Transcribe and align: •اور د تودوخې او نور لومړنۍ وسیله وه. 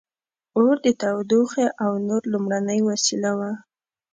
•اور 0.57 0.75
د 0.85 0.87
تودوخې 1.01 1.67
او 1.83 1.91
نور 2.07 2.21
لومړنۍ 2.31 2.79
وسیله 2.89 3.31
وه. 3.39 3.51